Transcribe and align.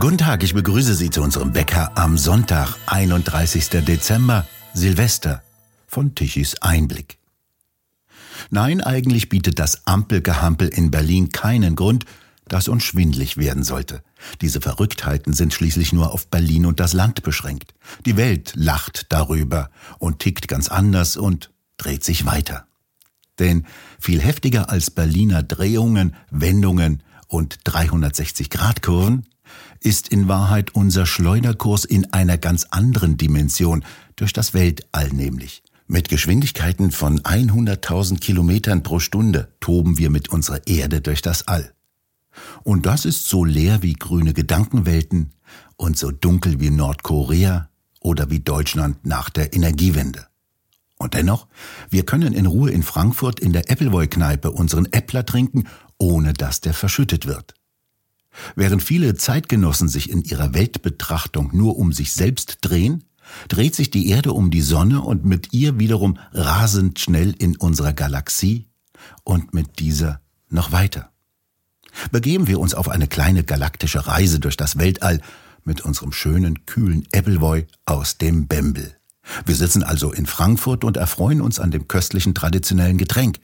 Guten 0.00 0.16
Tag, 0.16 0.42
ich 0.42 0.54
begrüße 0.54 0.94
Sie 0.94 1.10
zu 1.10 1.20
unserem 1.20 1.52
Bäcker 1.52 1.92
am 1.94 2.16
Sonntag, 2.16 2.74
31. 2.86 3.68
Dezember, 3.84 4.46
Silvester, 4.72 5.42
von 5.86 6.14
Tichys 6.14 6.56
Einblick. 6.62 7.18
Nein, 8.48 8.80
eigentlich 8.80 9.28
bietet 9.28 9.58
das 9.58 9.86
Ampelgehampel 9.86 10.68
in 10.68 10.90
Berlin 10.90 11.28
keinen 11.28 11.76
Grund, 11.76 12.06
dass 12.48 12.68
uns 12.68 12.82
schwindlig 12.82 13.36
werden 13.36 13.62
sollte. 13.62 14.02
Diese 14.40 14.62
Verrücktheiten 14.62 15.34
sind 15.34 15.52
schließlich 15.52 15.92
nur 15.92 16.14
auf 16.14 16.28
Berlin 16.28 16.64
und 16.64 16.80
das 16.80 16.94
Land 16.94 17.22
beschränkt. 17.22 17.74
Die 18.06 18.16
Welt 18.16 18.54
lacht 18.54 19.04
darüber 19.10 19.68
und 19.98 20.20
tickt 20.20 20.48
ganz 20.48 20.68
anders 20.70 21.18
und 21.18 21.50
dreht 21.76 22.04
sich 22.04 22.24
weiter. 22.24 22.66
Denn 23.38 23.66
viel 23.98 24.22
heftiger 24.22 24.70
als 24.70 24.90
Berliner 24.90 25.42
Drehungen, 25.42 26.16
Wendungen 26.30 27.02
und 27.28 27.58
360-Grad-Kurven 27.64 29.26
ist 29.80 30.08
in 30.08 30.28
Wahrheit 30.28 30.74
unser 30.74 31.06
Schleuderkurs 31.06 31.84
in 31.84 32.12
einer 32.12 32.38
ganz 32.38 32.66
anderen 32.70 33.16
Dimension, 33.16 33.84
durch 34.16 34.32
das 34.32 34.54
Weltall 34.54 35.08
nämlich. 35.08 35.62
Mit 35.86 36.08
Geschwindigkeiten 36.08 36.92
von 36.92 37.20
100.000 37.20 38.20
Kilometern 38.20 38.82
pro 38.82 39.00
Stunde 39.00 39.52
toben 39.60 39.98
wir 39.98 40.10
mit 40.10 40.28
unserer 40.28 40.66
Erde 40.66 41.00
durch 41.00 41.22
das 41.22 41.48
All. 41.48 41.72
Und 42.62 42.86
das 42.86 43.04
ist 43.04 43.26
so 43.26 43.44
leer 43.44 43.82
wie 43.82 43.94
grüne 43.94 44.32
Gedankenwelten 44.32 45.32
und 45.76 45.98
so 45.98 46.10
dunkel 46.10 46.60
wie 46.60 46.70
Nordkorea 46.70 47.70
oder 48.00 48.30
wie 48.30 48.40
Deutschland 48.40 49.04
nach 49.04 49.30
der 49.30 49.52
Energiewende. 49.52 50.26
Und 50.96 51.14
dennoch, 51.14 51.48
wir 51.88 52.04
können 52.04 52.34
in 52.34 52.46
Ruhe 52.46 52.70
in 52.70 52.82
Frankfurt 52.82 53.40
in 53.40 53.52
der 53.52 53.70
Appleboy-Kneipe 53.70 54.50
unseren 54.50 54.86
Äppler 54.92 55.24
trinken, 55.24 55.64
ohne 55.98 56.34
dass 56.34 56.60
der 56.60 56.74
verschüttet 56.74 57.26
wird. 57.26 57.54
Während 58.54 58.82
viele 58.82 59.14
Zeitgenossen 59.14 59.88
sich 59.88 60.10
in 60.10 60.22
ihrer 60.22 60.54
Weltbetrachtung 60.54 61.50
nur 61.52 61.76
um 61.76 61.92
sich 61.92 62.12
selbst 62.12 62.58
drehen, 62.60 63.04
dreht 63.48 63.74
sich 63.74 63.90
die 63.90 64.08
Erde 64.08 64.32
um 64.32 64.50
die 64.50 64.60
Sonne 64.60 65.02
und 65.02 65.24
mit 65.24 65.52
ihr 65.52 65.78
wiederum 65.78 66.18
rasend 66.32 66.98
schnell 66.98 67.34
in 67.38 67.56
unserer 67.56 67.92
Galaxie 67.92 68.66
und 69.24 69.54
mit 69.54 69.78
dieser 69.78 70.20
noch 70.48 70.72
weiter. 70.72 71.10
Begeben 72.12 72.46
wir 72.46 72.60
uns 72.60 72.74
auf 72.74 72.88
eine 72.88 73.08
kleine 73.08 73.44
galaktische 73.44 74.06
Reise 74.06 74.40
durch 74.40 74.56
das 74.56 74.78
Weltall 74.78 75.20
mit 75.64 75.82
unserem 75.82 76.12
schönen, 76.12 76.66
kühlen 76.66 77.06
Appleboy 77.12 77.66
aus 77.84 78.18
dem 78.18 78.46
Bembel. 78.46 78.96
Wir 79.44 79.54
sitzen 79.54 79.82
also 79.82 80.12
in 80.12 80.26
Frankfurt 80.26 80.84
und 80.84 80.96
erfreuen 80.96 81.40
uns 81.40 81.60
an 81.60 81.70
dem 81.70 81.88
köstlichen 81.88 82.34
traditionellen 82.34 82.98
Getränk. 82.98 83.38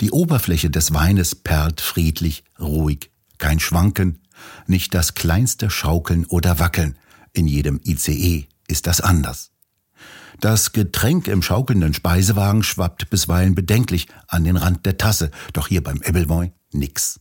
Die 0.00 0.10
Oberfläche 0.10 0.70
des 0.70 0.92
Weines 0.92 1.34
perlt 1.34 1.80
friedlich, 1.80 2.44
ruhig, 2.58 3.10
kein 3.38 3.60
Schwanken, 3.60 4.19
nicht 4.66 4.94
das 4.94 5.14
kleinste 5.14 5.70
Schaukeln 5.70 6.26
oder 6.26 6.58
Wackeln. 6.58 6.96
In 7.32 7.46
jedem 7.46 7.80
ICE 7.84 8.46
ist 8.68 8.86
das 8.86 9.00
anders. 9.00 9.50
Das 10.40 10.72
Getränk 10.72 11.28
im 11.28 11.42
schaukelnden 11.42 11.92
Speisewagen 11.92 12.62
schwappt 12.62 13.10
bisweilen 13.10 13.54
bedenklich 13.54 14.08
an 14.26 14.44
den 14.44 14.56
Rand 14.56 14.86
der 14.86 14.96
Tasse, 14.96 15.30
doch 15.52 15.68
hier 15.68 15.82
beim 15.82 16.00
Ebbelboy 16.02 16.52
nix. 16.72 17.20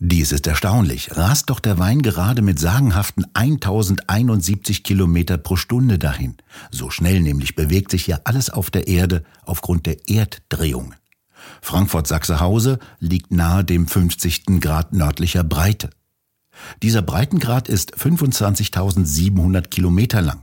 Dies 0.00 0.30
ist 0.30 0.46
erstaunlich. 0.46 1.16
Rast 1.16 1.50
doch 1.50 1.58
der 1.58 1.78
Wein 1.78 2.02
gerade 2.02 2.40
mit 2.40 2.60
sagenhaften 2.60 3.26
1071 3.34 4.84
Kilometer 4.84 5.38
pro 5.38 5.56
Stunde 5.56 5.98
dahin. 5.98 6.36
So 6.70 6.90
schnell 6.90 7.20
nämlich 7.20 7.56
bewegt 7.56 7.90
sich 7.90 8.06
ja 8.06 8.20
alles 8.22 8.48
auf 8.48 8.70
der 8.70 8.86
Erde 8.86 9.24
aufgrund 9.44 9.86
der 9.86 10.08
Erddrehung. 10.08 10.94
Frankfurt-Sachsenhause 11.62 12.78
liegt 13.00 13.32
nahe 13.32 13.64
dem 13.64 13.88
50. 13.88 14.60
Grad 14.60 14.92
nördlicher 14.92 15.42
Breite. 15.42 15.90
Dieser 16.82 17.02
Breitengrad 17.02 17.68
ist 17.68 17.96
25.700 17.96 19.68
Kilometer 19.68 20.22
lang. 20.22 20.42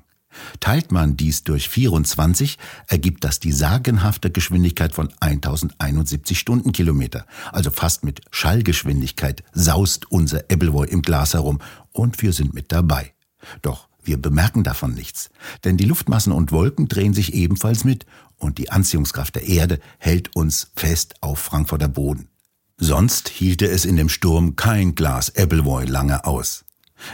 Teilt 0.59 0.91
man 0.91 1.17
dies 1.17 1.43
durch 1.43 1.69
24, 1.69 2.57
ergibt 2.87 3.23
das 3.23 3.39
die 3.39 3.51
sagenhafte 3.51 4.31
Geschwindigkeit 4.31 4.93
von 4.93 5.09
1071 5.19 6.37
Stundenkilometer. 6.37 7.25
Also 7.51 7.71
fast 7.71 8.03
mit 8.03 8.21
Schallgeschwindigkeit 8.31 9.43
saust 9.53 10.11
unser 10.11 10.49
Ebbelwoi 10.49 10.87
im 10.87 11.01
Glas 11.01 11.33
herum 11.33 11.59
und 11.91 12.21
wir 12.21 12.33
sind 12.33 12.53
mit 12.53 12.71
dabei. 12.71 13.13
Doch 13.61 13.87
wir 14.03 14.21
bemerken 14.21 14.63
davon 14.63 14.93
nichts, 14.93 15.31
denn 15.63 15.77
die 15.77 15.85
Luftmassen 15.85 16.31
und 16.31 16.51
Wolken 16.51 16.87
drehen 16.87 17.13
sich 17.13 17.33
ebenfalls 17.33 17.83
mit 17.83 18.05
und 18.37 18.57
die 18.59 18.71
Anziehungskraft 18.71 19.35
der 19.35 19.47
Erde 19.47 19.79
hält 19.97 20.35
uns 20.35 20.71
fest 20.75 21.15
auf 21.21 21.39
Frankfurter 21.39 21.87
Boden. 21.87 22.29
Sonst 22.77 23.29
hielte 23.29 23.67
es 23.67 23.85
in 23.85 23.95
dem 23.95 24.09
Sturm 24.09 24.55
kein 24.55 24.95
Glas 24.95 25.29
Ebbelwoi 25.29 25.85
lange 25.85 26.25
aus. 26.25 26.65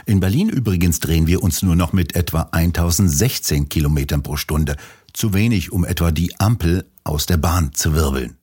In 0.06 0.20
Berlin 0.20 0.48
übrigens 0.48 1.00
drehen 1.00 1.26
wir 1.26 1.42
uns 1.42 1.62
nur 1.62 1.76
noch 1.76 1.92
mit 1.92 2.16
etwa 2.16 2.48
1016 2.52 3.68
Kilometern 3.68 4.22
pro 4.22 4.36
Stunde. 4.36 4.76
Zu 5.12 5.34
wenig, 5.34 5.72
um 5.72 5.84
etwa 5.84 6.10
die 6.10 6.38
Ampel 6.40 6.86
aus 7.04 7.26
der 7.26 7.36
Bahn 7.36 7.72
zu 7.74 7.94
wirbeln. 7.94 8.36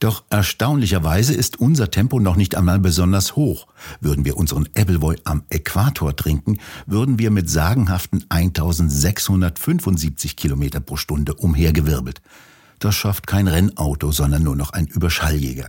Doch 0.00 0.24
erstaunlicherweise 0.28 1.32
ist 1.32 1.58
unser 1.58 1.90
Tempo 1.90 2.20
noch 2.20 2.36
nicht 2.36 2.56
einmal 2.56 2.78
besonders 2.78 3.36
hoch. 3.36 3.68
Würden 4.00 4.26
wir 4.26 4.36
unseren 4.36 4.68
Appleboy 4.74 5.16
am 5.24 5.44
Äquator 5.48 6.14
trinken, 6.14 6.58
würden 6.84 7.18
wir 7.18 7.30
mit 7.30 7.48
sagenhaften 7.48 8.24
1675 8.28 10.36
Kilometer 10.36 10.80
pro 10.80 10.96
Stunde 10.96 11.34
umhergewirbelt. 11.34 12.20
Das 12.80 12.94
schafft 12.94 13.26
kein 13.26 13.48
Rennauto, 13.48 14.12
sondern 14.12 14.42
nur 14.42 14.56
noch 14.56 14.74
ein 14.74 14.86
Überschalljäger. 14.86 15.68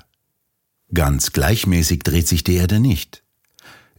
Ganz 0.93 1.31
gleichmäßig 1.31 2.03
dreht 2.03 2.27
sich 2.27 2.43
die 2.43 2.55
Erde 2.55 2.79
nicht. 2.79 3.23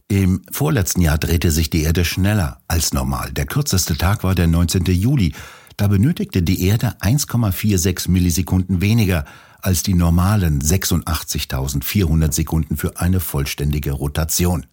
Im 0.07 0.41
vorletzten 0.51 1.01
Jahr 1.01 1.17
drehte 1.17 1.51
sich 1.51 1.69
die 1.69 1.81
Erde 1.81 2.05
schneller 2.05 2.61
als 2.67 2.93
normal. 2.93 3.31
Der 3.33 3.45
kürzeste 3.45 3.97
Tag 3.97 4.23
war 4.23 4.35
der 4.35 4.47
19. 4.47 4.85
Juli. 4.85 5.33
Da 5.75 5.87
benötigte 5.87 6.41
die 6.41 6.65
Erde 6.65 6.95
1,46 7.01 8.09
Millisekunden 8.09 8.81
weniger 8.81 9.25
als 9.61 9.83
die 9.83 9.93
normalen 9.93 10.61
86.400 10.61 12.31
Sekunden 12.31 12.77
für 12.77 12.99
eine 12.99 13.19
vollständige 13.19 13.91
Rotation. 13.91 14.65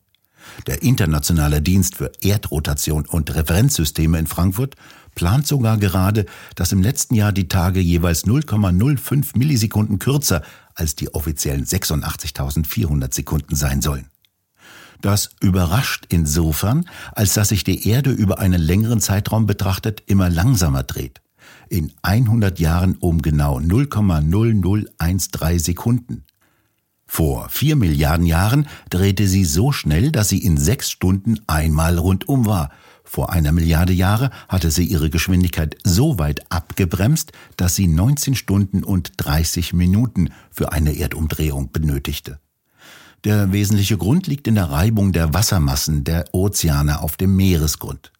Der 0.66 0.82
Internationale 0.82 1.62
Dienst 1.62 1.96
für 1.96 2.12
Erdrotation 2.20 3.06
und 3.06 3.34
Referenzsysteme 3.34 4.18
in 4.18 4.26
Frankfurt 4.26 4.76
plant 5.14 5.46
sogar 5.46 5.78
gerade, 5.78 6.26
dass 6.54 6.72
im 6.72 6.82
letzten 6.82 7.14
Jahr 7.14 7.32
die 7.32 7.48
Tage 7.48 7.80
jeweils 7.80 8.24
0,05 8.24 9.36
Millisekunden 9.38 9.98
kürzer 9.98 10.42
als 10.74 10.94
die 10.94 11.14
offiziellen 11.14 11.64
86.400 11.64 13.14
Sekunden 13.14 13.56
sein 13.56 13.82
sollen. 13.82 14.08
Das 15.00 15.30
überrascht 15.40 16.06
insofern, 16.08 16.88
als 17.12 17.34
dass 17.34 17.50
sich 17.50 17.62
die 17.62 17.88
Erde 17.88 18.10
über 18.10 18.38
einen 18.38 18.60
längeren 18.60 19.00
Zeitraum 19.00 19.46
betrachtet 19.46 20.02
immer 20.06 20.30
langsamer 20.30 20.82
dreht. 20.82 21.20
In 21.68 21.92
100 22.02 22.58
Jahren 22.58 22.96
um 22.96 23.20
genau 23.20 23.58
0,0013 23.58 25.58
Sekunden. 25.58 26.24
Vor 27.06 27.48
vier 27.48 27.76
Milliarden 27.76 28.26
Jahren 28.26 28.66
drehte 28.90 29.28
sie 29.28 29.44
so 29.44 29.72
schnell, 29.72 30.10
dass 30.10 30.30
sie 30.30 30.38
in 30.38 30.56
sechs 30.56 30.90
Stunden 30.90 31.38
einmal 31.46 31.98
rundum 31.98 32.46
war. 32.46 32.70
Vor 33.04 33.30
einer 33.30 33.52
Milliarde 33.52 33.92
Jahre 33.92 34.30
hatte 34.48 34.70
sie 34.70 34.84
ihre 34.84 35.10
Geschwindigkeit 35.10 35.76
so 35.84 36.18
weit 36.18 36.50
abgebremst, 36.50 37.32
dass 37.56 37.76
sie 37.76 37.86
19 37.86 38.34
Stunden 38.34 38.82
und 38.82 39.12
30 39.18 39.74
Minuten 39.74 40.30
für 40.50 40.72
eine 40.72 40.96
Erdumdrehung 40.96 41.70
benötigte. 41.70 42.40
Der 43.24 43.52
wesentliche 43.52 43.96
Grund 43.96 44.26
liegt 44.26 44.48
in 44.48 44.54
der 44.54 44.70
Reibung 44.70 45.12
der 45.12 45.32
Wassermassen 45.32 46.04
der 46.04 46.24
Ozeane 46.32 47.00
auf 47.00 47.16
dem 47.16 47.36
Meeresgrund. 47.36 48.12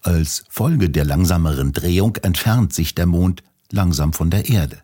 Als 0.00 0.44
Folge 0.50 0.90
der 0.90 1.04
langsameren 1.04 1.72
Drehung 1.72 2.16
entfernt 2.16 2.74
sich 2.74 2.94
der 2.94 3.06
Mond 3.06 3.42
langsam 3.70 4.12
von 4.12 4.30
der 4.30 4.48
Erde. 4.48 4.82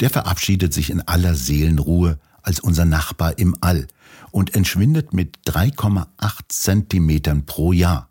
Der 0.00 0.08
verabschiedet 0.08 0.72
sich 0.72 0.90
in 0.90 1.00
aller 1.02 1.34
Seelenruhe 1.34 2.18
als 2.42 2.60
unser 2.60 2.84
Nachbar 2.84 3.38
im 3.38 3.56
All 3.60 3.86
und 4.30 4.54
entschwindet 4.54 5.12
mit 5.12 5.36
3,8 5.46 6.06
Zentimetern 6.48 7.44
pro 7.44 7.72
Jahr. 7.72 8.08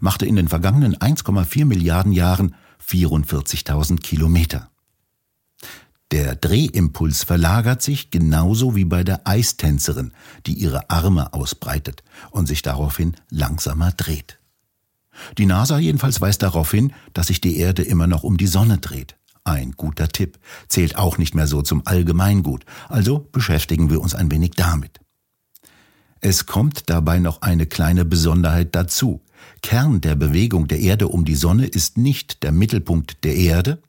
Machte 0.00 0.26
in 0.26 0.36
den 0.36 0.48
vergangenen 0.48 0.96
1,4 0.96 1.64
Milliarden 1.64 2.12
Jahren 2.12 2.54
44.000 2.86 4.00
Kilometer. 4.00 4.70
Der 6.10 6.36
Drehimpuls 6.36 7.24
verlagert 7.24 7.82
sich 7.82 8.10
genauso 8.10 8.74
wie 8.74 8.86
bei 8.86 9.04
der 9.04 9.26
Eistänzerin, 9.26 10.12
die 10.46 10.54
ihre 10.54 10.88
Arme 10.88 11.34
ausbreitet 11.34 12.02
und 12.30 12.46
sich 12.46 12.62
daraufhin 12.62 13.14
langsamer 13.30 13.92
dreht. 13.92 14.38
Die 15.36 15.46
NASA 15.46 15.78
jedenfalls 15.78 16.20
weist 16.20 16.42
darauf 16.42 16.70
hin, 16.70 16.92
dass 17.12 17.26
sich 17.26 17.40
die 17.40 17.58
Erde 17.58 17.82
immer 17.82 18.06
noch 18.06 18.22
um 18.22 18.38
die 18.38 18.46
Sonne 18.46 18.78
dreht. 18.78 19.16
Ein 19.44 19.72
guter 19.72 20.08
Tipp, 20.08 20.38
zählt 20.68 20.96
auch 20.96 21.18
nicht 21.18 21.34
mehr 21.34 21.46
so 21.46 21.62
zum 21.62 21.86
Allgemeingut, 21.86 22.64
also 22.88 23.28
beschäftigen 23.32 23.90
wir 23.90 24.00
uns 24.00 24.14
ein 24.14 24.30
wenig 24.30 24.52
damit. 24.52 25.00
Es 26.20 26.46
kommt 26.46 26.90
dabei 26.90 27.18
noch 27.18 27.42
eine 27.42 27.66
kleine 27.66 28.04
Besonderheit 28.04 28.74
dazu. 28.74 29.22
Kern 29.62 30.00
der 30.00 30.14
Bewegung 30.14 30.68
der 30.68 30.80
Erde 30.80 31.08
um 31.08 31.24
die 31.24 31.34
Sonne 31.34 31.66
ist 31.66 31.98
nicht 31.98 32.42
der 32.42 32.52
Mittelpunkt 32.52 33.24
der 33.24 33.36
Erde, 33.36 33.82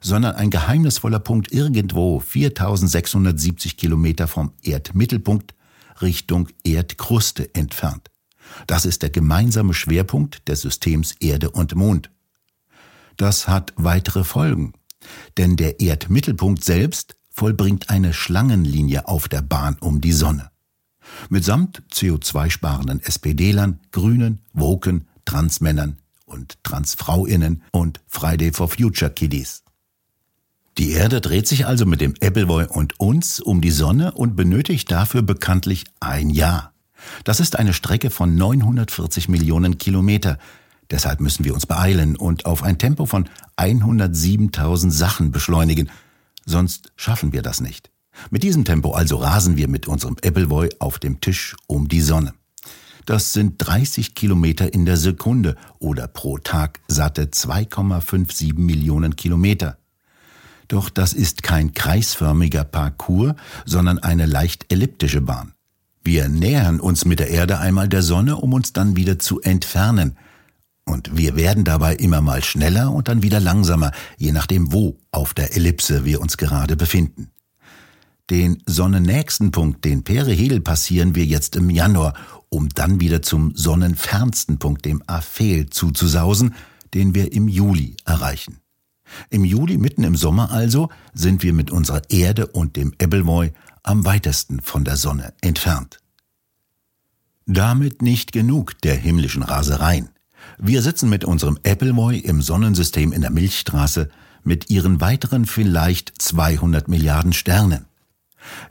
sondern 0.00 0.36
ein 0.36 0.50
geheimnisvoller 0.50 1.18
Punkt 1.18 1.52
irgendwo 1.52 2.20
4670 2.20 3.76
Kilometer 3.76 4.28
vom 4.28 4.52
Erdmittelpunkt 4.62 5.54
Richtung 6.00 6.48
Erdkruste 6.64 7.54
entfernt. 7.54 8.10
Das 8.66 8.86
ist 8.86 9.02
der 9.02 9.10
gemeinsame 9.10 9.74
Schwerpunkt 9.74 10.48
des 10.48 10.62
Systems 10.62 11.12
Erde 11.20 11.50
und 11.50 11.74
Mond. 11.74 12.10
Das 13.16 13.48
hat 13.48 13.72
weitere 13.76 14.24
Folgen, 14.24 14.72
denn 15.36 15.56
der 15.56 15.80
Erdmittelpunkt 15.80 16.62
selbst 16.62 17.16
vollbringt 17.30 17.90
eine 17.90 18.12
Schlangenlinie 18.12 19.08
auf 19.08 19.28
der 19.28 19.42
Bahn 19.42 19.76
um 19.80 20.00
die 20.00 20.12
Sonne. 20.12 20.50
Mitsamt 21.28 21.82
CO2-sparenden 21.92 23.00
SPD-Lern, 23.00 23.80
Grünen, 23.90 24.40
Woken, 24.52 25.07
Transmännern 25.28 25.98
und 26.24 26.56
Transfrauinnen 26.64 27.62
und 27.70 28.00
Friday 28.06 28.50
for 28.50 28.68
Future 28.68 29.10
Kiddies. 29.10 29.62
Die 30.78 30.92
Erde 30.92 31.20
dreht 31.20 31.46
sich 31.46 31.66
also 31.66 31.84
mit 31.84 32.00
dem 32.00 32.14
Appleboy 32.22 32.64
und 32.66 32.98
uns 32.98 33.38
um 33.38 33.60
die 33.60 33.70
Sonne 33.70 34.12
und 34.12 34.36
benötigt 34.36 34.90
dafür 34.90 35.20
bekanntlich 35.20 35.84
ein 36.00 36.30
Jahr. 36.30 36.72
Das 37.24 37.40
ist 37.40 37.58
eine 37.58 37.74
Strecke 37.74 38.08
von 38.08 38.36
940 38.36 39.28
Millionen 39.28 39.76
Kilometer. 39.76 40.38
Deshalb 40.90 41.20
müssen 41.20 41.44
wir 41.44 41.52
uns 41.52 41.66
beeilen 41.66 42.16
und 42.16 42.46
auf 42.46 42.62
ein 42.62 42.78
Tempo 42.78 43.04
von 43.04 43.28
107.000 43.58 44.90
Sachen 44.90 45.30
beschleunigen. 45.30 45.90
Sonst 46.46 46.90
schaffen 46.96 47.34
wir 47.34 47.42
das 47.42 47.60
nicht. 47.60 47.90
Mit 48.30 48.44
diesem 48.44 48.64
Tempo 48.64 48.92
also 48.92 49.16
rasen 49.16 49.58
wir 49.58 49.68
mit 49.68 49.88
unserem 49.88 50.16
Appleboy 50.24 50.70
auf 50.78 50.98
dem 50.98 51.20
Tisch 51.20 51.54
um 51.66 51.86
die 51.88 52.00
Sonne. 52.00 52.32
Das 53.06 53.32
sind 53.32 53.54
30 53.58 54.14
Kilometer 54.14 54.72
in 54.72 54.84
der 54.84 54.96
Sekunde 54.96 55.56
oder 55.78 56.08
pro 56.08 56.38
Tag 56.38 56.80
satte 56.88 57.24
2,57 57.24 58.58
Millionen 58.58 59.16
Kilometer. 59.16 59.78
Doch 60.68 60.90
das 60.90 61.14
ist 61.14 61.42
kein 61.42 61.72
kreisförmiger 61.72 62.64
Parcours, 62.64 63.34
sondern 63.64 63.98
eine 63.98 64.26
leicht 64.26 64.70
elliptische 64.70 65.22
Bahn. 65.22 65.54
Wir 66.04 66.28
nähern 66.28 66.80
uns 66.80 67.04
mit 67.04 67.18
der 67.18 67.30
Erde 67.30 67.58
einmal 67.58 67.88
der 67.88 68.02
Sonne, 68.02 68.36
um 68.36 68.52
uns 68.52 68.72
dann 68.72 68.96
wieder 68.96 69.18
zu 69.18 69.40
entfernen. 69.40 70.16
Und 70.84 71.16
wir 71.16 71.36
werden 71.36 71.64
dabei 71.64 71.96
immer 71.96 72.20
mal 72.20 72.42
schneller 72.42 72.92
und 72.92 73.08
dann 73.08 73.22
wieder 73.22 73.40
langsamer, 73.40 73.92
je 74.16 74.32
nachdem, 74.32 74.72
wo 74.72 74.98
auf 75.10 75.34
der 75.34 75.54
Ellipse 75.54 76.04
wir 76.04 76.20
uns 76.20 76.36
gerade 76.36 76.76
befinden. 76.76 77.30
Den 78.30 78.62
sonnennächsten 78.66 79.52
Punkt, 79.52 79.84
den 79.84 80.04
Perihel, 80.04 80.60
passieren 80.60 81.14
wir 81.14 81.24
jetzt 81.24 81.56
im 81.56 81.70
Januar, 81.70 82.14
um 82.50 82.68
dann 82.68 83.00
wieder 83.00 83.22
zum 83.22 83.54
sonnenfernsten 83.54 84.58
Punkt, 84.58 84.84
dem 84.84 85.02
Aphel, 85.06 85.70
zuzusausen, 85.70 86.54
den 86.94 87.14
wir 87.14 87.32
im 87.32 87.48
Juli 87.48 87.96
erreichen. 88.04 88.60
Im 89.30 89.44
Juli, 89.44 89.78
mitten 89.78 90.04
im 90.04 90.16
Sommer 90.16 90.50
also, 90.50 90.90
sind 91.14 91.42
wir 91.42 91.52
mit 91.52 91.70
unserer 91.70 92.02
Erde 92.10 92.46
und 92.46 92.76
dem 92.76 92.92
Ebbelmoy 92.98 93.52
am 93.82 94.04
weitesten 94.04 94.60
von 94.60 94.84
der 94.84 94.96
Sonne 94.96 95.32
entfernt. 95.40 96.00
Damit 97.46 98.02
nicht 98.02 98.32
genug 98.32 98.78
der 98.82 98.94
himmlischen 98.94 99.42
Rasereien. 99.42 100.10
Wir 100.58 100.82
sitzen 100.82 101.08
mit 101.08 101.24
unserem 101.24 101.58
Ebbelmoy 101.62 102.18
im 102.18 102.42
Sonnensystem 102.42 103.12
in 103.12 103.22
der 103.22 103.30
Milchstraße 103.30 104.10
mit 104.44 104.70
ihren 104.70 105.00
weiteren 105.00 105.46
vielleicht 105.46 106.20
200 106.20 106.88
Milliarden 106.88 107.32
Sternen. 107.32 107.86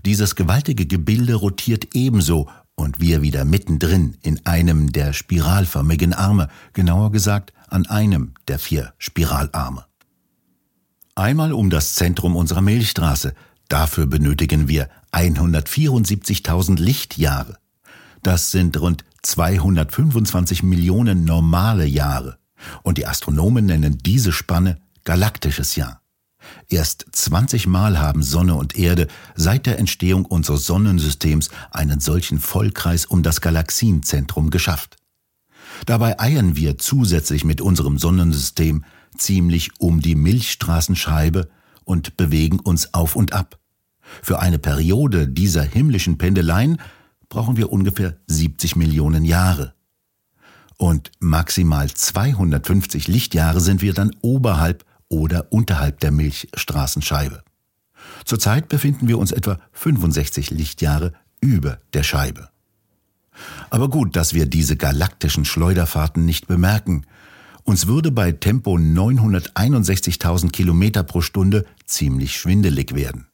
Dieses 0.05 0.35
gewaltige 0.35 0.85
Gebilde 0.85 1.35
rotiert 1.35 1.95
ebenso 1.95 2.49
und 2.75 3.01
wir 3.01 3.21
wieder 3.21 3.43
mittendrin 3.43 4.17
in 4.21 4.45
einem 4.45 4.91
der 4.91 5.13
spiralförmigen 5.13 6.13
Arme, 6.13 6.47
genauer 6.73 7.11
gesagt 7.11 7.53
an 7.67 7.85
einem 7.87 8.33
der 8.47 8.59
vier 8.59 8.93
Spiralarme. 8.97 9.85
Einmal 11.15 11.51
um 11.51 11.69
das 11.71 11.95
Zentrum 11.95 12.35
unserer 12.35 12.61
Milchstraße. 12.61 13.33
Dafür 13.69 14.05
benötigen 14.05 14.67
wir 14.67 14.89
174.000 15.11 16.79
Lichtjahre. 16.79 17.57
Das 18.21 18.51
sind 18.51 18.79
rund 18.79 19.03
225 19.23 20.63
Millionen 20.63 21.25
normale 21.25 21.85
Jahre. 21.85 22.37
Und 22.83 22.97
die 22.97 23.07
Astronomen 23.07 23.65
nennen 23.65 23.97
diese 23.97 24.31
Spanne 24.31 24.79
galaktisches 25.03 25.75
Jahr. 25.75 26.01
Erst 26.69 27.05
20 27.11 27.67
Mal 27.67 27.99
haben 27.99 28.23
Sonne 28.23 28.55
und 28.55 28.77
Erde 28.77 29.07
seit 29.35 29.65
der 29.65 29.79
Entstehung 29.79 30.25
unseres 30.25 30.65
Sonnensystems 30.65 31.49
einen 31.71 31.99
solchen 31.99 32.39
Vollkreis 32.39 33.05
um 33.05 33.23
das 33.23 33.41
Galaxienzentrum 33.41 34.49
geschafft. 34.49 34.97
Dabei 35.85 36.19
eiern 36.19 36.55
wir 36.55 36.77
zusätzlich 36.77 37.43
mit 37.45 37.61
unserem 37.61 37.97
Sonnensystem 37.97 38.83
ziemlich 39.17 39.71
um 39.79 40.01
die 40.01 40.15
Milchstraßenscheibe 40.15 41.49
und 41.83 42.17
bewegen 42.17 42.59
uns 42.59 42.93
auf 42.93 43.15
und 43.15 43.33
ab. 43.33 43.59
Für 44.21 44.39
eine 44.39 44.59
Periode 44.59 45.27
dieser 45.27 45.63
himmlischen 45.63 46.17
Pendeleien 46.17 46.79
brauchen 47.29 47.57
wir 47.57 47.71
ungefähr 47.71 48.17
70 48.27 48.75
Millionen 48.75 49.25
Jahre. 49.25 49.73
Und 50.77 51.11
maximal 51.19 51.89
250 51.89 53.07
Lichtjahre 53.07 53.59
sind 53.59 53.81
wir 53.81 53.93
dann 53.93 54.11
oberhalb 54.21 54.85
oder 55.09 55.51
unterhalb 55.51 55.99
der 55.99 56.11
Milchstraßenscheibe. 56.11 57.43
Zurzeit 58.25 58.67
befinden 58.69 59.07
wir 59.07 59.17
uns 59.17 59.31
etwa 59.31 59.59
65 59.71 60.51
Lichtjahre 60.51 61.13
über 61.41 61.79
der 61.93 62.03
Scheibe. 62.03 62.49
Aber 63.69 63.89
gut, 63.89 64.15
dass 64.15 64.33
wir 64.33 64.45
diese 64.45 64.75
galaktischen 64.75 65.45
Schleuderfahrten 65.45 66.25
nicht 66.25 66.47
bemerken, 66.47 67.05
uns 67.63 67.87
würde 67.87 68.11
bei 68.11 68.31
Tempo 68.31 68.75
961.000 68.75 70.51
Kilometer 70.51 71.03
pro 71.03 71.21
Stunde 71.21 71.65
ziemlich 71.85 72.37
schwindelig 72.37 72.95
werden. 72.95 73.27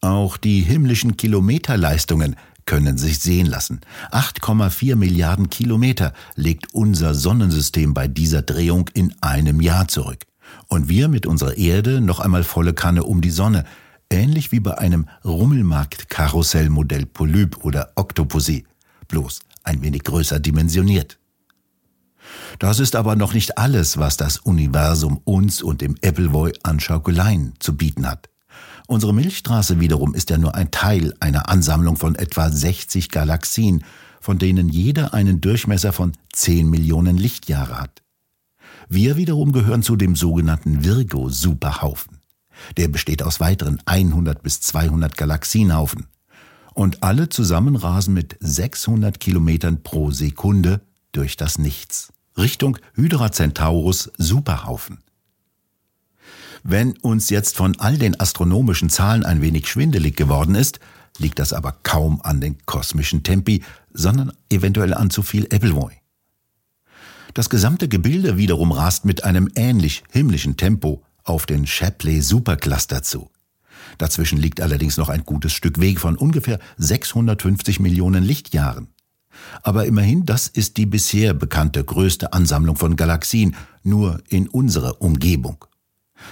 Auch 0.00 0.36
die 0.36 0.60
himmlischen 0.60 1.16
Kilometerleistungen 1.16 2.36
können 2.66 2.96
sich 2.96 3.18
sehen 3.18 3.46
lassen. 3.46 3.80
8,4 4.10 4.96
Milliarden 4.96 5.50
Kilometer 5.50 6.12
legt 6.36 6.72
unser 6.72 7.14
Sonnensystem 7.14 7.92
bei 7.92 8.08
dieser 8.08 8.42
Drehung 8.42 8.88
in 8.94 9.14
einem 9.20 9.60
Jahr 9.60 9.88
zurück. 9.88 10.24
Und 10.68 10.88
wir 10.88 11.08
mit 11.08 11.26
unserer 11.26 11.56
Erde 11.56 12.00
noch 12.00 12.20
einmal 12.20 12.44
volle 12.44 12.74
Kanne 12.74 13.04
um 13.04 13.20
die 13.20 13.30
Sonne, 13.30 13.64
ähnlich 14.10 14.52
wie 14.52 14.60
bei 14.60 14.78
einem 14.78 15.08
Rummelmarkt-Karussellmodell 15.24 17.06
Polyp 17.06 17.64
oder 17.64 17.92
Octopussy, 17.96 18.64
bloß 19.08 19.40
ein 19.62 19.82
wenig 19.82 20.04
größer 20.04 20.40
dimensioniert. 20.40 21.18
Das 22.58 22.78
ist 22.78 22.96
aber 22.96 23.16
noch 23.16 23.34
nicht 23.34 23.58
alles, 23.58 23.98
was 23.98 24.16
das 24.16 24.38
Universum 24.38 25.20
uns 25.24 25.62
und 25.62 25.80
dem 25.80 25.96
Appleboy 26.02 26.52
an 26.62 26.80
Schaukeleien 26.80 27.54
zu 27.58 27.76
bieten 27.76 28.06
hat. 28.06 28.28
Unsere 28.86 29.14
Milchstraße 29.14 29.80
wiederum 29.80 30.14
ist 30.14 30.30
ja 30.30 30.38
nur 30.38 30.54
ein 30.54 30.70
Teil 30.70 31.14
einer 31.20 31.48
Ansammlung 31.48 31.96
von 31.96 32.14
etwa 32.14 32.50
60 32.50 33.10
Galaxien, 33.10 33.82
von 34.20 34.38
denen 34.38 34.68
jeder 34.68 35.14
einen 35.14 35.40
Durchmesser 35.40 35.92
von 35.92 36.12
10 36.32 36.68
Millionen 36.68 37.16
Lichtjahre 37.16 37.80
hat. 37.80 38.03
Wir 38.88 39.16
wiederum 39.16 39.52
gehören 39.52 39.82
zu 39.82 39.96
dem 39.96 40.16
sogenannten 40.16 40.84
Virgo-Superhaufen. 40.84 42.18
Der 42.76 42.88
besteht 42.88 43.22
aus 43.22 43.40
weiteren 43.40 43.80
100 43.86 44.42
bis 44.42 44.60
200 44.60 45.16
Galaxienhaufen. 45.16 46.06
Und 46.74 47.02
alle 47.02 47.28
zusammen 47.28 47.76
rasen 47.76 48.14
mit 48.14 48.36
600 48.40 49.20
Kilometern 49.20 49.82
pro 49.82 50.10
Sekunde 50.10 50.80
durch 51.12 51.36
das 51.36 51.58
Nichts. 51.58 52.12
Richtung 52.36 52.78
Hydra 52.94 53.30
Centaurus 53.30 54.10
Superhaufen. 54.18 54.98
Wenn 56.64 56.96
uns 56.98 57.30
jetzt 57.30 57.56
von 57.56 57.78
all 57.78 57.98
den 57.98 58.18
astronomischen 58.18 58.88
Zahlen 58.88 59.24
ein 59.24 59.40
wenig 59.40 59.68
schwindelig 59.68 60.16
geworden 60.16 60.54
ist, 60.54 60.80
liegt 61.18 61.38
das 61.38 61.52
aber 61.52 61.76
kaum 61.82 62.20
an 62.22 62.40
den 62.40 62.56
kosmischen 62.66 63.22
Tempi, 63.22 63.62
sondern 63.92 64.32
eventuell 64.50 64.94
an 64.94 65.10
zu 65.10 65.22
viel 65.22 65.44
Appleboy. 65.44 65.92
Das 67.34 67.50
gesamte 67.50 67.88
Gebilde 67.88 68.36
wiederum 68.36 68.70
rast 68.70 69.04
mit 69.04 69.24
einem 69.24 69.50
ähnlich 69.56 70.04
himmlischen 70.12 70.56
Tempo 70.56 71.02
auf 71.24 71.46
den 71.46 71.66
Shapley 71.66 72.20
Supercluster 72.20 73.02
zu. 73.02 73.28
Dazwischen 73.98 74.38
liegt 74.38 74.60
allerdings 74.60 74.96
noch 74.96 75.08
ein 75.08 75.24
gutes 75.24 75.52
Stück 75.52 75.80
Weg 75.80 75.98
von 75.98 76.16
ungefähr 76.16 76.60
650 76.76 77.80
Millionen 77.80 78.22
Lichtjahren. 78.22 78.86
Aber 79.62 79.84
immerhin, 79.84 80.24
das 80.24 80.46
ist 80.46 80.76
die 80.76 80.86
bisher 80.86 81.34
bekannte 81.34 81.82
größte 81.82 82.32
Ansammlung 82.32 82.76
von 82.76 82.94
Galaxien, 82.94 83.56
nur 83.82 84.22
in 84.28 84.46
unserer 84.46 85.02
Umgebung. 85.02 85.64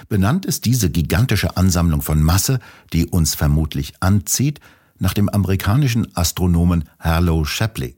Benannt 0.07 0.45
ist 0.45 0.63
diese 0.63 0.89
gigantische 0.89 1.57
Ansammlung 1.57 2.01
von 2.01 2.23
Masse, 2.23 2.59
die 2.93 3.07
uns 3.07 3.35
vermutlich 3.35 3.93
anzieht, 3.99 4.61
nach 4.99 5.13
dem 5.13 5.27
amerikanischen 5.27 6.15
Astronomen 6.15 6.85
Harlow 6.97 7.43
Shapley. 7.43 7.97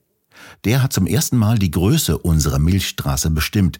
Der 0.63 0.81
hat 0.83 0.93
zum 0.93 1.07
ersten 1.07 1.37
Mal 1.37 1.57
die 1.57 1.71
Größe 1.71 2.17
unserer 2.17 2.59
Milchstraße 2.59 3.29
bestimmt 3.31 3.79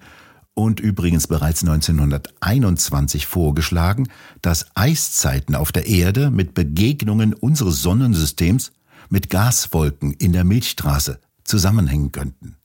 und 0.53 0.79
übrigens 0.79 1.27
bereits 1.27 1.63
1921 1.63 3.27
vorgeschlagen, 3.27 4.07
dass 4.41 4.65
Eiszeiten 4.75 5.53
auf 5.53 5.71
der 5.71 5.87
Erde 5.87 6.31
mit 6.31 6.53
Begegnungen 6.53 7.33
unseres 7.33 7.81
Sonnensystems 7.81 8.71
mit 9.09 9.29
Gaswolken 9.29 10.13
in 10.13 10.33
der 10.33 10.45
Milchstraße 10.45 11.19
zusammenhängen 11.43 12.11
könnten. 12.11 12.55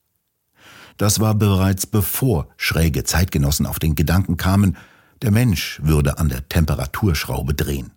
Das 0.96 1.18
war 1.18 1.34
bereits 1.34 1.86
bevor 1.86 2.48
schräge 2.56 3.04
Zeitgenossen 3.04 3.66
auf 3.66 3.78
den 3.78 3.94
Gedanken 3.94 4.36
kamen, 4.36 4.76
der 5.22 5.30
Mensch 5.30 5.80
würde 5.82 6.18
an 6.18 6.28
der 6.28 6.48
Temperaturschraube 6.48 7.54
drehen. 7.54 7.90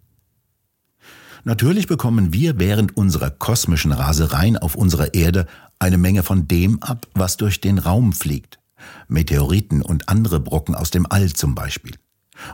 Natürlich 1.45 1.87
bekommen 1.87 2.31
wir 2.31 2.57
während 2.57 2.95
unserer 2.95 3.29
kosmischen 3.29 3.91
Rasereien 3.91 4.57
auf 4.57 4.75
unserer 4.75 5.13
Erde 5.13 5.47
eine 5.79 5.97
Menge 5.97 6.23
von 6.23 6.47
dem 6.47 6.81
ab, 6.81 7.07
was 7.13 7.37
durch 7.37 7.61
den 7.61 7.77
Raum 7.77 8.13
fliegt. 8.13 8.59
Meteoriten 9.07 9.81
und 9.81 10.09
andere 10.09 10.39
Brocken 10.39 10.75
aus 10.75 10.91
dem 10.91 11.05
All 11.09 11.31
zum 11.33 11.55
Beispiel. 11.55 11.95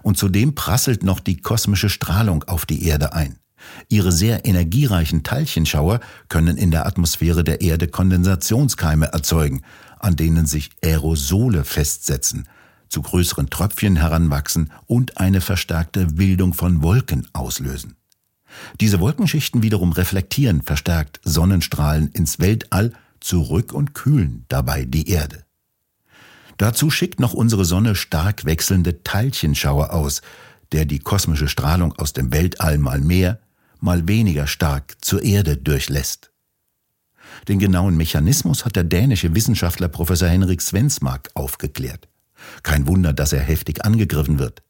Und 0.03 0.17
zudem 0.17 0.55
prasselt 0.55 1.03
noch 1.03 1.19
die 1.19 1.37
kosmische 1.37 1.89
Strahlung 1.89 2.43
auf 2.43 2.65
die 2.65 2.85
Erde 2.85 3.13
ein. 3.13 3.37
Ihre 3.89 4.11
sehr 4.11 4.45
energiereichen 4.45 5.23
Teilchenschauer 5.23 5.99
können 6.29 6.57
in 6.57 6.71
der 6.71 6.85
Atmosphäre 6.85 7.43
der 7.43 7.61
Erde 7.61 7.87
Kondensationskeime 7.87 9.07
erzeugen, 9.07 9.63
an 9.99 10.15
denen 10.15 10.45
sich 10.45 10.69
Aerosole 10.83 11.63
festsetzen, 11.63 12.47
zu 12.87 13.01
größeren 13.01 13.49
Tröpfchen 13.49 13.97
heranwachsen 13.97 14.71
und 14.85 15.17
eine 15.17 15.41
verstärkte 15.41 16.07
Bildung 16.07 16.53
von 16.53 16.81
Wolken 16.81 17.27
auslösen. 17.33 17.95
Diese 18.81 18.99
Wolkenschichten 18.99 19.61
wiederum 19.61 19.91
reflektieren 19.91 20.63
verstärkt 20.63 21.19
Sonnenstrahlen 21.23 22.09
ins 22.11 22.39
Weltall 22.39 22.93
zurück 23.21 23.73
und 23.73 23.93
kühlen 23.93 24.45
dabei 24.47 24.85
die 24.85 25.09
Erde. 25.09 25.45
Dazu 26.57 26.91
schickt 26.91 27.19
noch 27.19 27.33
unsere 27.33 27.63
Sonne 27.63 27.95
stark 27.95 28.45
wechselnde 28.45 29.03
Teilchenschauer 29.03 29.93
aus, 29.93 30.21
der 30.71 30.85
die 30.85 30.99
kosmische 30.99 31.47
Strahlung 31.47 31.93
aus 31.93 32.13
dem 32.13 32.31
Weltall 32.33 32.77
mal 32.77 32.99
mehr, 32.99 33.39
mal 33.79 34.07
weniger 34.07 34.45
stark 34.45 34.97
zur 35.01 35.23
Erde 35.23 35.57
durchlässt. 35.57 36.31
Den 37.47 37.59
genauen 37.59 37.95
Mechanismus 37.95 38.65
hat 38.65 38.75
der 38.75 38.83
dänische 38.83 39.33
Wissenschaftler 39.35 39.87
Professor 39.87 40.27
Henrik 40.27 40.61
Svensmark 40.61 41.29
aufgeklärt. 41.33 42.07
Kein 42.63 42.87
Wunder, 42.87 43.13
dass 43.13 43.33
er 43.33 43.41
heftig 43.41 43.85
angegriffen 43.85 44.37
wird. 44.37 44.61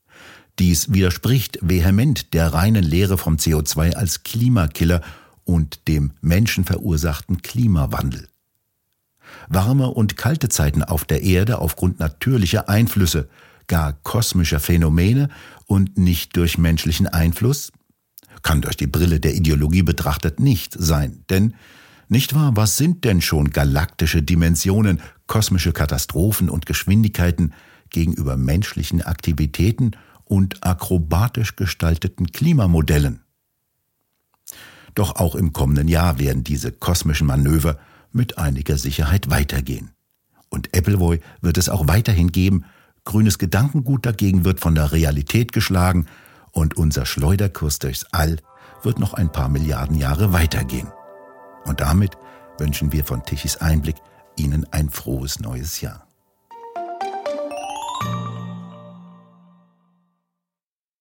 Dies 0.60 0.94
widerspricht 0.94 1.58
vehement 1.62 2.34
der 2.34 2.54
reinen 2.54 2.84
Lehre 2.84 3.18
vom 3.18 3.38
CO2 3.38 3.96
als 3.96 4.24
Klimakiller 4.24 5.02
und 5.44 5.88
dem 5.88 6.12
menschenverursachten 6.22 7.42
Klimawandel. 7.42 8.29
Warme 9.48 9.88
und 9.88 10.18
kalte 10.18 10.50
Zeiten 10.50 10.84
auf 10.84 11.06
der 11.06 11.24
Erde 11.24 11.60
aufgrund 11.60 12.00
natürlicher 12.00 12.70
Einflüsse, 12.70 13.30
gar 13.68 13.94
kosmischer 13.94 14.60
Phänomene 14.60 15.30
und 15.66 15.98
nicht 15.98 16.36
durch 16.36 16.58
menschlichen 16.58 17.08
Einfluss, 17.08 17.72
kann 18.42 18.62
durch 18.62 18.78
die 18.78 18.88
Brille 18.88 19.20
der 19.20 19.36
Ideologie 19.36 19.84
betrachtet 19.84 20.40
nicht 20.40 20.76
sein. 20.78 21.24
Denn, 21.30 21.54
nicht 22.08 22.34
wahr, 22.34 22.56
was 22.56 22.78
sind 22.78 23.06
denn 23.06 23.22
schon 23.22 23.52
galaktische 23.52 24.24
Dimensionen, 24.24 25.02
kosmische 25.28 25.74
Katastrophen 25.74 26.50
und 26.50 26.66
Geschwindigkeiten 26.66 27.54
gegenüber 27.90 28.38
menschlichen 28.38 29.02
Aktivitäten 29.02 29.92
und 30.26 30.64
akrobatisch 30.64 31.56
gestalteten 31.56 32.32
Klimamodellen. 32.32 33.22
Doch 34.96 35.16
auch 35.16 35.36
im 35.36 35.54
kommenden 35.54 35.88
Jahr 35.88 36.20
werden 36.20 36.44
diese 36.44 36.72
kosmischen 36.72 37.28
Manöver 37.28 37.80
mit 38.12 38.38
einiger 38.38 38.78
Sicherheit 38.78 39.30
weitergehen. 39.30 39.92
Und 40.50 40.76
Appleboy 40.76 41.20
wird 41.42 41.58
es 41.58 41.70
auch 41.70 41.88
weiterhin 41.88 42.32
geben, 42.32 42.66
grünes 43.06 43.38
Gedankengut 43.38 44.06
dagegen 44.06 44.46
wird 44.46 44.60
von 44.60 44.76
der 44.76 44.92
Realität 44.92 45.52
geschlagen 45.52 46.08
und 46.52 46.78
unser 46.78 47.06
Schleuderkurs 47.06 47.80
durchs 47.80 48.06
All 48.12 48.38
wird 48.84 49.00
noch 49.00 49.14
ein 49.14 49.32
paar 49.32 49.50
Milliarden 49.50 49.98
Jahre 49.98 50.34
weitergehen. 50.34 50.88
Und 51.66 51.82
damit 51.82 52.18
wünschen 52.58 52.92
wir 52.92 53.04
von 53.04 53.24
Tichys 53.26 53.58
Einblick 53.58 53.98
Ihnen 54.36 54.66
ein 54.72 54.90
frohes 54.90 55.40
neues 55.40 55.82
Jahr. 55.82 56.09